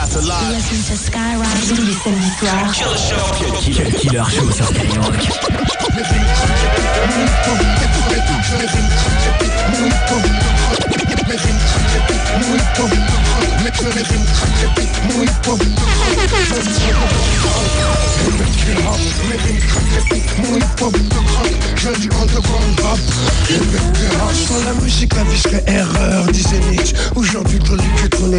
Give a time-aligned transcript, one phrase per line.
[0.00, 2.72] Listen to Skyrock tous les samedis soirs.
[2.72, 3.34] Killer show.
[3.98, 5.28] Killer show sur Skyrock.
[24.48, 26.60] Sans la musique, la vie serait erreur, disait.
[27.16, 27.76] Aujourd'hui, ton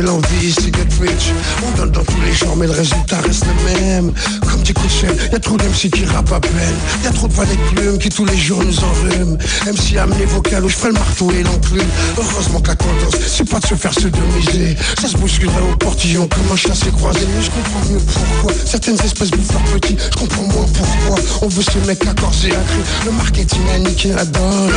[0.01, 1.33] l'envie, c'est get.
[1.65, 4.13] On donne dans tous les genres, mais le résultat reste le même.
[4.41, 4.63] Comme
[5.31, 6.39] y'a trop d'MC qui à.
[7.03, 9.37] Y'a trop de de qui tous les jours nous enrhument.
[9.65, 11.87] MC amené vocal où je ferai le marteau et l'enclume.
[12.17, 14.75] Heureusement que la tendance, c'est pas de se faire sodomiser.
[15.01, 17.21] Ça se bousculerait au portillon comme un chassé croisé.
[17.35, 19.95] Mais je comprends mieux pourquoi certaines espèces bouffent leurs petits.
[20.11, 22.81] Je comprends moins pourquoi on veut ces mecs à corps et à cri.
[23.05, 24.71] Le marketing a niqué la donne.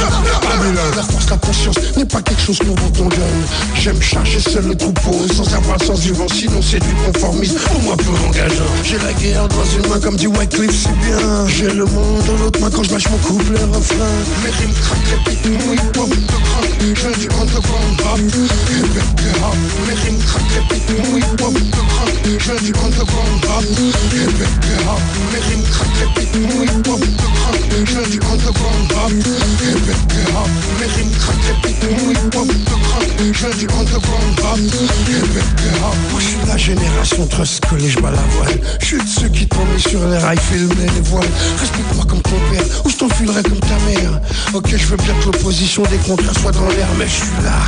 [0.96, 3.42] La force, la conscience n'est pas quelque chose qu'on vous donne.
[3.74, 7.56] J'aime charger seul le troupeau sans avoir le sens du vent, sinon c'est du conformisme.
[7.58, 8.70] Pour moi, peu engageant.
[8.84, 11.48] J'ai la guerre dans une main comme dit Wycliffe, c'est bien.
[11.48, 14.12] J'ai le monde dans l'autre main quand je lâche mon couple et refrain.
[14.44, 16.70] Mes rimes craquent, piques, mon hip-hop de crack.
[16.80, 18.20] Je viens du underground rap.
[18.66, 22.11] Québec Bebek hafif, mehim katepik, the babıklık
[22.48, 22.50] mon hip-hop de crack.
[22.50, 23.64] Je viens du underground rap.
[24.10, 24.48] Québec
[24.86, 25.00] rap.
[25.32, 27.60] Mes rimes craquent, les piques, mon hip-hop de crack.
[27.70, 29.10] Je viens du underground rap.
[29.58, 29.96] Québec
[30.34, 30.50] rap.
[30.80, 33.08] Mes rimes craquent, les piques, mon hip-hop de crack.
[33.18, 34.58] Je viens du underground rap.
[35.06, 35.44] Québec
[35.80, 35.96] rap.
[36.10, 38.60] Moi je suis la génération trust collège bas la voile.
[38.80, 41.28] Je suis de ceux qui tombent sur les rails, filmer les voiles.
[41.58, 44.20] Respecte-moi comme ton père, ou je t'enfilerai comme ta mère.
[44.52, 47.58] Ok, je veux bien que l'opposition des contrats soit dans l'air, mais je suis là.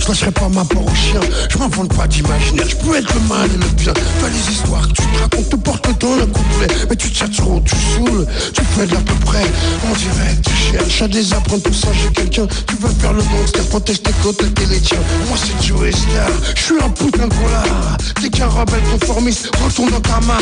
[0.00, 2.66] Je lâcherai pas ma part au chien, je m'invente pas d'imaginaire.
[2.68, 3.92] Je peux être le mal et le bien.
[4.20, 6.66] Pas les histoires que tu te racontes, te portent dans le couplet.
[6.88, 8.26] Mais tu cherches trop, tu saoules.
[8.54, 9.44] Tu fais de l'à peu près.
[9.90, 12.46] On dirait tu cherches à désapprendre tout ça chez quelqu'un.
[12.66, 14.98] Tu veux faire le gangster, protège tes côtes et les tiens.
[15.28, 17.96] Moi c'est Joe Star, je suis un putain de volard.
[18.20, 20.40] T'es qu'un rebelle conformiste, retourne dans ta mare.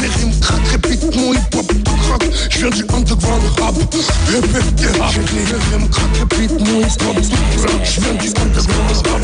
[0.00, 2.28] Mes rimes craquent, répète mon hip-hop tout craque.
[2.50, 3.74] Je viens du underground rap,
[4.28, 5.14] répète tes rap.
[5.16, 7.16] Mes rimes craquent, répète mon hip-hop.
[7.84, 9.22] Je viens du underground rap,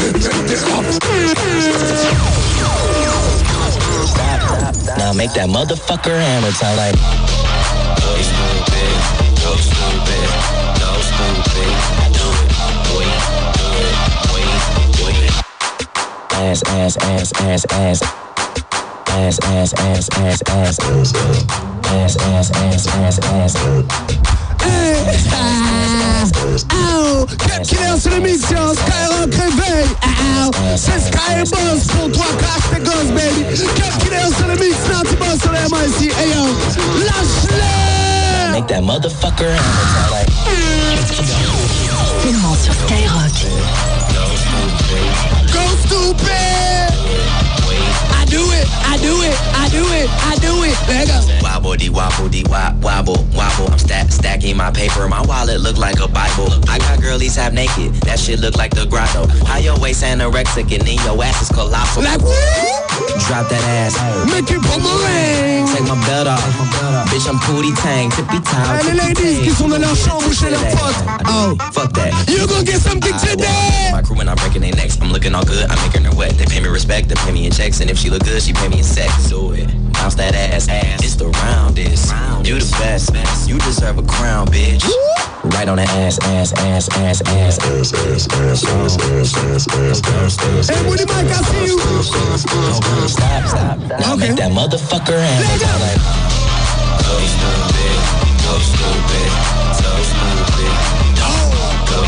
[0.00, 0.84] répète rap.
[4.98, 6.96] Now make that motherfucker hammer time like.
[8.22, 8.98] Stupid,
[9.38, 10.26] go stupid,
[10.82, 11.70] go stupid.
[12.10, 12.50] Do it,
[12.90, 13.06] boy,
[13.54, 13.94] do it,
[14.26, 14.42] boy,
[14.98, 15.14] boy.
[16.34, 18.02] Ass, ass, ass, ass, ass.
[19.06, 20.78] Ass, ass, ass, ass, ass.
[21.84, 23.82] Ass, ass, ass, ass, ass.
[26.24, 32.80] Oh, Cap Killer sur l'émission Skyrock réveil oh, C'est Sky Boss pour toi cache tes
[32.80, 33.44] gosses baby
[33.74, 36.44] Cap Killer sur mix Naughty Boss sur les MIC Hey yo,
[37.04, 39.56] lâche-le Make that motherfucker.
[42.22, 43.46] Seulement sur Skyrock.
[45.52, 47.41] Go stupid
[48.32, 51.90] do it, I do it, I do it, I do it Let go Wobble dee
[51.90, 53.70] wobble wop wobble wobble.
[53.70, 55.06] I'm stack stacking my paper.
[55.08, 56.48] My wallet look like a Bible.
[56.68, 57.94] I got girlies half naked.
[58.06, 59.26] That shit look like the grotto.
[59.44, 62.02] How your waist anorexic and then your ass is colossal.
[62.02, 62.81] Like
[63.26, 63.94] Drop that ass.
[64.30, 66.42] Make it boomerang Take my belt off.
[67.08, 68.10] Bitch, I'm pootie tang.
[68.10, 68.84] Tippy top.
[68.84, 72.12] Les ladies qui sont dans leur chambre chez leurs potes Oh, Fuck that.
[72.28, 74.98] you gon' get something today My crew when I'm breaking their necks.
[75.00, 75.70] I'm looking all good.
[75.70, 76.36] I'm making her wet.
[76.38, 77.08] They pay me respect.
[77.08, 77.80] They pay me in checks.
[77.80, 79.28] And if she look good, she pay me in sex.
[79.28, 79.68] Do it.
[80.02, 80.66] Bounce that ass.
[80.66, 80.98] ass.
[81.04, 82.10] It's the roundest.
[82.42, 83.48] You the best.
[83.48, 84.82] You deserve a crown, bitch.
[85.54, 90.02] Right on the ass, ass, ass, ass, ass, ass, ass, ass, ass, ass, ass, ass,
[90.02, 90.68] ass, ass.
[90.74, 93.78] Hey, Woody Mike, I see you Stop, stop.
[94.02, 94.34] Now Okay.
[94.34, 95.46] make that motherfucker hammer.
[95.46, 95.70] Let go.
[95.70, 96.02] Like,
[96.98, 97.98] go stupid,
[98.42, 99.30] go stupid,
[99.78, 100.74] so stupid.
[101.14, 101.30] Go,
[101.86, 102.02] go,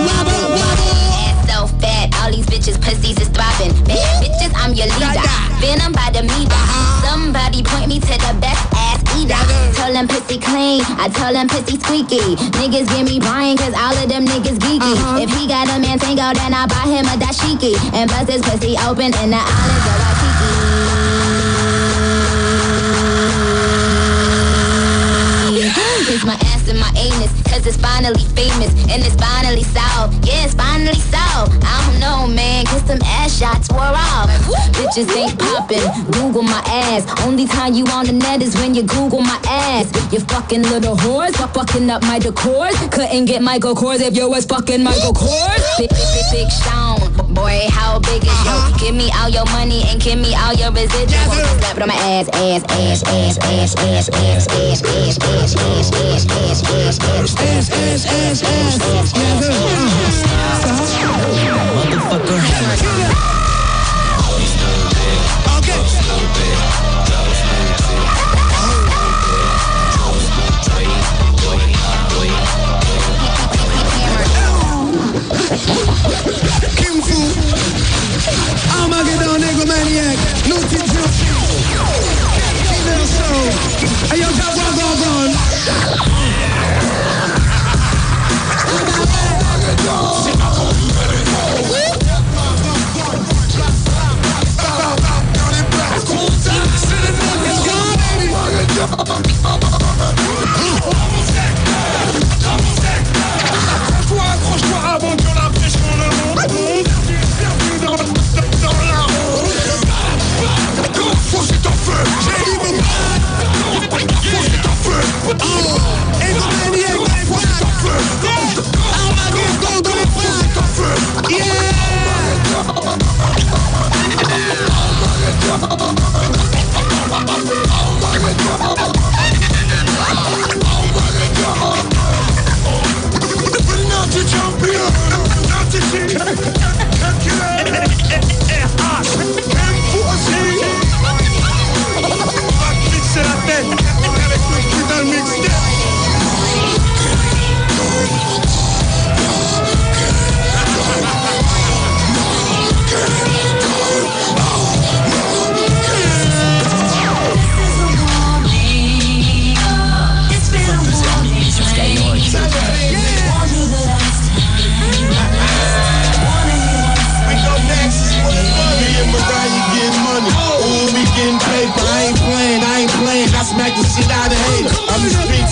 [0.08, 3.74] Wobble, wobble Ass so fat, all these bitches pussies is throbbing.
[3.86, 5.26] Bad bitches, I'm your leader.
[5.62, 6.64] Venom by the meter.
[7.06, 9.38] Somebody point me to the best ass eater.
[9.76, 12.36] Tell them pussy clean, I tell them pussy squeaky.
[12.58, 14.96] Niggas give me Brian, cause all of them niggas geeky.
[15.22, 17.76] If he got man tango, then I buy him a dashiki.
[17.94, 19.96] And bust his pussy open in the islands of
[26.24, 26.51] Waikiki.
[26.62, 30.26] My ass my anus, cause it's finally famous and it's finally solved.
[30.26, 31.58] Yeah, it's finally solved.
[31.64, 34.30] I don't know, man, cause some ass shots wore off.
[34.78, 35.82] Bitches ain't popping,
[36.12, 37.04] Google my ass.
[37.26, 39.90] Only time you on the net is when you Google my ass.
[40.14, 42.78] You fucking little whores, for fucking up my decors.
[42.92, 45.78] Couldn't get Michael Kors if you was fucking Michael Kors.
[45.78, 46.91] Big, big, big, big Sean,
[47.34, 48.72] boy, how big is yo.
[48.78, 51.60] Give me all your money and give me all your residuals.
[51.60, 55.92] Slap it on my ass, ass, ass, ass, ass, ass, ass, ass, ass, ass, ass,
[55.92, 57.32] ass, ass, ass, ass, ass.
[57.32, 59.14] Ass, ass, ass, ass.
[59.16, 59.62] Yeah, good.
[62.12, 63.41] Motherfucker
[75.52, 77.20] Kim Fu,
[78.80, 80.18] Armageddon, Egomaniac,
[80.48, 81.12] Naughty Jump,
[82.72, 83.52] Female Soul,
[84.12, 85.36] and yo, Jack Wagon.
[90.40, 91.21] Armageddon.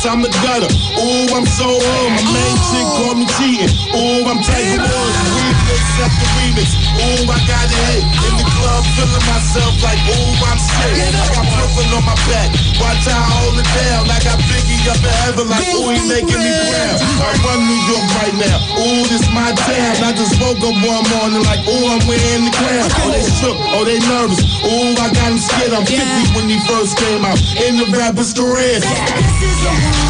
[0.09, 0.65] I'm the gutter.
[0.97, 2.09] Ooh, I'm so old.
[2.17, 2.69] My main oh.
[2.73, 3.69] chick call me cheating.
[3.94, 5.13] Ooh, I'm taking one.
[5.38, 6.73] Remix after remix.
[6.97, 8.01] Ooh, I got it
[8.33, 11.15] the club, feeling myself like, ooh, I'm sick.
[11.15, 12.51] I got Brooklyn on my back.
[12.79, 14.07] Watch how I hold it down.
[14.11, 17.00] I got Biggie up in heaven like, ooh, he making me proud.
[17.23, 18.57] I run New York right now.
[18.83, 20.03] Ooh, this my town.
[20.03, 22.88] I just woke up one morning like, ooh, I'm wearing the crown.
[23.03, 23.57] Oh, they shook.
[23.75, 24.44] Oh, they nervous.
[24.67, 25.73] Ooh, I got him scared.
[25.73, 27.39] I'm 50 when he first came out.
[27.63, 28.79] In the rapper's career.
[28.83, 30.08] So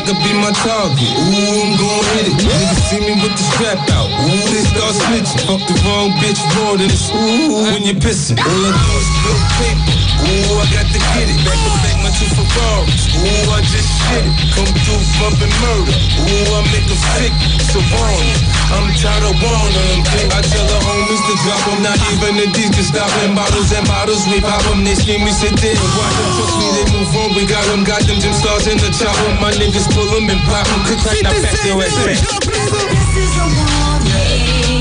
[0.00, 1.10] back up be my target.
[1.12, 2.36] Ooh, I'm gon' hit it.
[2.40, 4.08] Niggas see me with the strap out.
[4.08, 5.40] Ooh, they start snitching.
[5.46, 7.10] Fuck the wrong bitch more than this.
[7.10, 8.38] Ooh, when you're pissing.
[8.38, 9.96] All I do is blow paper.
[10.20, 11.38] Ooh, I got to get it.
[11.44, 13.02] Back to back my two Ferraris.
[13.16, 14.34] Ooh, I just shit it.
[14.54, 15.96] Come through bumping murder.
[16.24, 17.32] Ooh, I make them sick.
[17.68, 18.59] So wrong.
[18.70, 20.30] I'm tired of warning them.
[20.30, 21.82] I tell the homies to drop them.
[21.82, 23.34] Not even the D's can stop them.
[23.34, 24.84] Bottles and bottles, we pop them.
[24.84, 26.30] They scheme, we sit there and watch them.
[26.38, 27.34] Trust me, they move on.
[27.34, 28.18] We got them, got them.
[28.22, 29.34] Gym stars in the chopper.
[29.42, 30.80] My niggas pull them and pop them.
[30.86, 32.18] Quick, like that pack your ass back.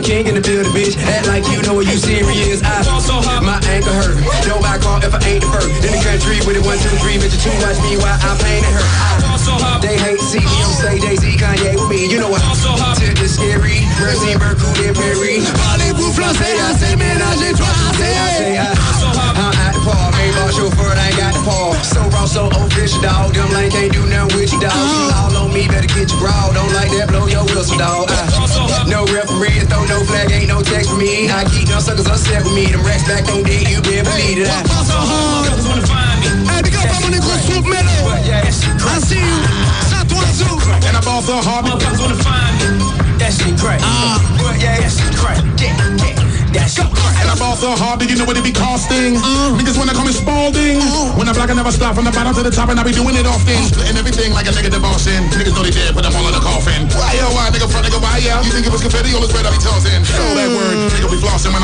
[0.03, 0.99] king in the building, bitch.
[0.99, 2.61] Act like you know what you serious.
[2.63, 2.83] I,
[3.41, 4.19] my ankle hurt.
[4.45, 5.71] Nobody call if I ain't the first.
[5.79, 8.75] In the country with it, one, two, three, bitch, two, watch me while I'm painting
[8.75, 8.83] her.
[8.83, 10.12] I, they hate to see me
[33.03, 34.47] It's back on deck, you better believe it.
[38.79, 39.27] I see you.
[39.27, 39.83] Ah.
[47.19, 47.99] And I'm off the hard.
[47.99, 49.19] But you know what it be costing.
[49.19, 50.79] Uh, Niggas wanna call me Spalding.
[50.79, 52.83] Uh, when I block, I never stop from the bottom to the top, and I
[52.83, 53.59] be doing it often.
[53.75, 55.27] Uh, everything like a nigga devotion.
[55.35, 56.87] Niggas know they dead, but I'm all in the coffin.
[56.95, 58.39] Why, yo, why, nigga, front, nigga, why, yo?
[58.43, 59.11] You think it was confetti?
[59.11, 60.03] All this red, I be tossing.
[60.07, 61.07] Show that word, nigga,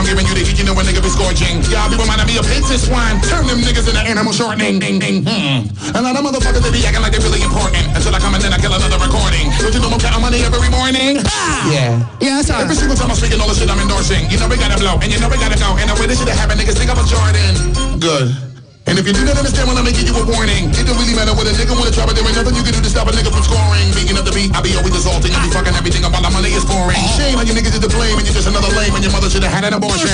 [0.10, 1.62] giving you the heat, you know when nigga be scorching.
[1.70, 3.22] Y'all be reminding me of Princess Swine.
[3.30, 4.82] Turn them niggas into animal shortening.
[4.82, 5.70] Ding, ding, hmm.
[5.94, 7.86] A lot of motherfuckers, they be acting like they're really important.
[7.94, 9.54] Until I come and then I kill another recording.
[9.62, 11.22] Don't you know I'm counting money every morning?
[11.30, 11.62] Ah!
[11.70, 12.02] Yeah.
[12.20, 12.56] Yes, sir.
[12.56, 14.26] Every single time I'm speaking all the shit I'm endorsing.
[14.32, 15.78] You know we gotta blow, and you know we gotta go.
[15.78, 18.00] And the way this shit happen, niggas think I'm a Jordan.
[18.00, 18.49] Good.
[18.90, 21.14] And if you do not understand when I'm making you a warning, it don't really
[21.14, 23.06] matter what a nigga wanna try, but there ain't nothing you can do to stop
[23.06, 23.86] a nigga from scoring.
[23.94, 25.30] Speaking of the beat, I be always assaulting.
[25.30, 26.98] You be fucking everything up while the money is pouring.
[27.14, 29.30] Shame how you niggas is to blame, and you're just another lame, and your mother
[29.30, 30.10] should have had an abortion.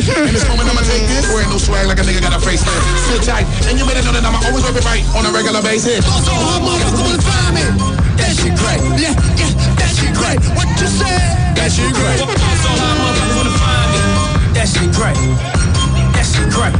[0.00, 1.28] In this moment, I'ma take this.
[1.28, 2.80] Wearing no swag like a nigga got a facelift.
[3.12, 5.60] Sit tight, and you better know that I'ma always rep it right on a regular
[5.60, 6.00] basis.
[6.24, 7.64] So hard, motherfucker, wanna find me.
[8.16, 8.80] That shit great.
[8.96, 10.40] Yeah, yeah, that shit great.
[10.56, 11.12] What you say?
[11.60, 12.24] That shit great.
[12.24, 14.00] So hard, motherfuckers wanna find me.
[14.56, 15.20] That shit great.
[16.16, 16.72] That shit great.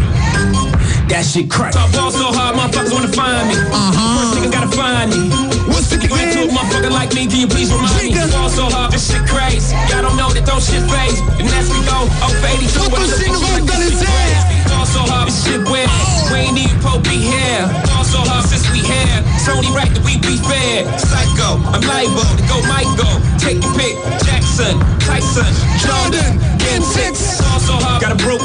[1.09, 1.77] That shit crack.
[1.77, 3.57] Top ball so hard, motherfuckers wanna find me.
[3.61, 3.93] Uh-huh.
[4.17, 5.29] First nigga gotta find me.
[5.69, 8.17] What's the You ain't motherfucker like me, can you please remind me?
[8.17, 8.33] Jigga.
[8.33, 9.77] Ball so hard, this shit crazy.
[9.93, 11.21] Y'all don't know that don't shit phase.
[11.37, 12.89] And as we go, up 82.
[12.89, 14.73] What the the single fuck gun this is shit there?
[14.73, 15.89] Ball so hard, this shit wet.
[16.33, 17.65] We ain't even po be here.
[17.85, 19.21] Ball so hard since we here.
[19.45, 20.89] Sony right that we be fair.
[20.97, 23.21] Psycho, I'm liable to go Michael.
[23.37, 23.97] Take your pick.
[24.25, 25.53] Jackson, Tyson,
[25.85, 27.45] Jordan, Game 6.
[27.45, 28.45] Ball so hard, got a broke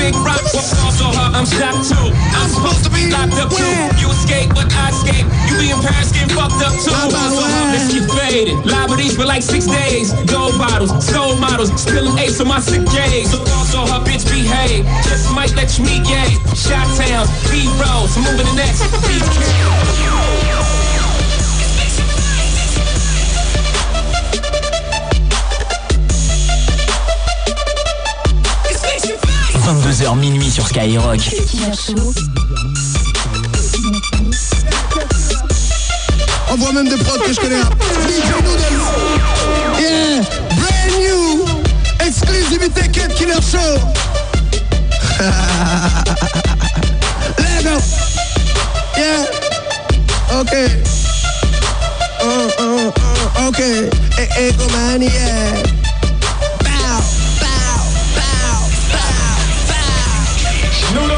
[0.00, 0.56] big rocks.
[0.80, 2.08] Ball so hard, I'm shocked too.
[2.32, 3.76] I'm supposed to be locked up too.
[4.00, 5.28] You escape, but I escape.
[5.46, 6.88] You be in Paris getting fucked up too.
[6.88, 8.56] So let's get faded.
[8.64, 10.16] Liberties for like six days.
[10.24, 13.30] Gold bottles, soul models, spilling ace on my sick days.
[13.30, 14.88] So also her bitch behave.
[15.04, 16.32] Just might let you meet gay.
[16.56, 18.80] Shot towns, B rolls, moving the next.
[19.04, 20.49] BK.
[29.74, 31.18] 22h minuit sur Skyrock.
[31.20, 32.12] Killer Show.
[36.50, 37.54] On voit même des prods que je connais.
[37.54, 37.70] hein.
[38.08, 38.80] DJ Noodles.
[39.78, 40.22] Yeah.
[40.56, 41.44] Brand new.
[42.04, 43.78] Exclusivité Cut Killer Show.
[47.38, 47.78] Lego.
[48.96, 49.24] Yeah.
[50.40, 50.68] Okay.
[52.20, 53.88] Uh, uh, uh, okay.
[54.18, 54.28] Eh,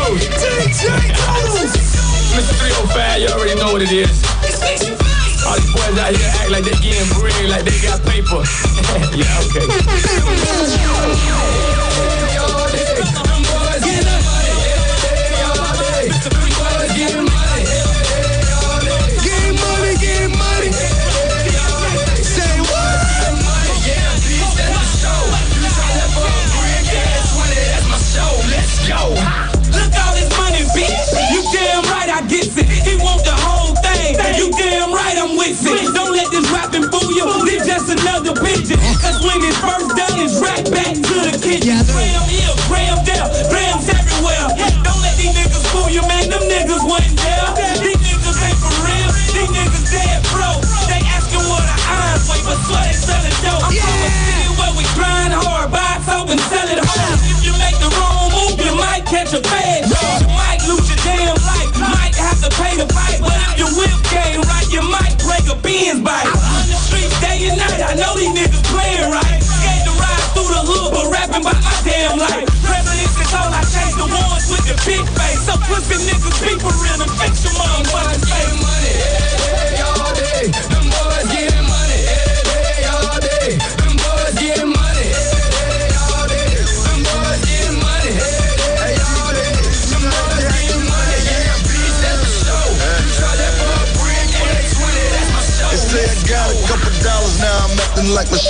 [0.03, 0.19] Mr.
[2.59, 4.25] 305, you already know what it is.
[5.47, 6.73] All these boys out here act like they
[7.21, 8.43] bread, like they got paper.
[9.15, 9.67] yeah, okay.
[29.07, 29.32] Get
[39.41, 41.73] It's first done, it's right back to the kitchen.
[41.73, 41.83] Yeah.
[41.89, 42.53] Gram here,
[43.09, 43.82] there, grams
[74.93, 75.41] big face.
[75.47, 78.82] So pussy niggas for real and fix your motherfucking face.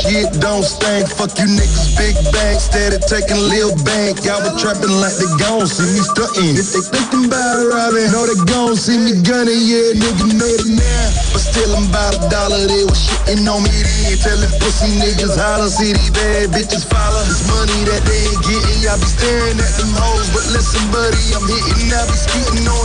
[0.02, 1.06] Shit don't stink.
[1.06, 4.18] Fuck you niggas, big bang, steady taking lil bank.
[4.26, 6.58] Y'all been trapping like they gon' see me stunting.
[6.58, 9.62] If they thinking about robbing, know they gon' see me gunning.
[9.62, 12.66] Yeah, nigga made it now, but still I'm about a dollar.
[12.66, 15.70] They was shitting on me then, telling pussy niggas holler.
[15.70, 17.22] See these bad bitches follow.
[17.30, 20.28] This money that they ain't getting, y'all be staring at them hoes.
[20.34, 22.81] But listen, buddy, I'm hitting, I be skeeting on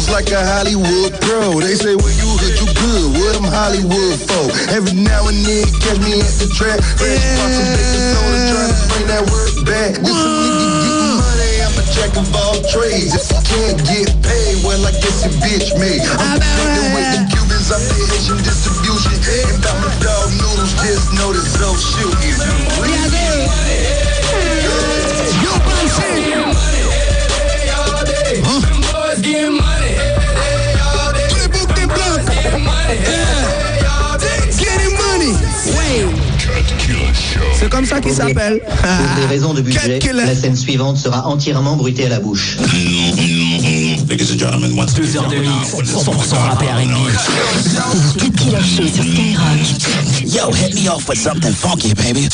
[0.00, 1.60] Bounce like a Hollywood pro.
[1.60, 3.20] They say when you hood, you good.
[3.20, 4.48] What I'm Hollywood for?
[4.72, 6.80] Every now and then, catch me at the track.
[6.96, 7.36] Fresh yeah.
[7.36, 10.00] some bitches soda, trying to bring that work back.
[10.00, 10.56] This a nigga
[10.88, 13.12] getting money, I'm a jack of all trades.
[13.12, 16.00] If you can't get paid, well, I guess your bitch made.
[16.16, 19.20] I'm fucking with the Cubans, I'm the Asian distribution.
[19.20, 22.40] And about my dog noodles, just know this so shooting.
[22.88, 23.20] Yeah, I
[24.64, 24.89] do.
[37.54, 38.60] C'est comme ça qu'il s'appelle.
[38.60, 42.56] Pour des raisons de ah, budget, la scène suivante sera entièrement bruitée à la bouche.
[44.96, 46.94] Deux heures de mix, 100% rappé R&B.
[47.92, 49.60] Vous tout lâché sur Skyrock?
[50.24, 52.28] Yo, hit me off with something funky, baby.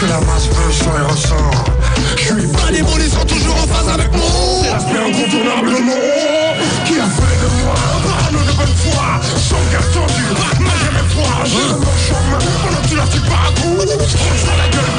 [0.00, 1.64] que la masse veut, sur les ressort.
[2.16, 6.00] Je suis pas les sont toujours en phase avec mon C'est l'aspect incontournable de mon
[6.84, 10.78] Qui a fait de moi un parano de bonne foi Sans garde tendue, pas mal
[10.84, 14.97] jamais froid Je me chôme pendant que tu la suis pas à bout la gueule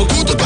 [0.00, 0.39] Even goed,